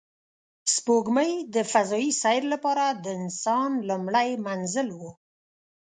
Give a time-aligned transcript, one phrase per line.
[0.73, 5.01] سپوږمۍ د فضایي سیر لپاره د انسان لومړی منزل و